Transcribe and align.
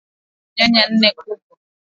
Nyanya 0.55 0.81
nne 0.87 1.09
kubwa 1.17 1.53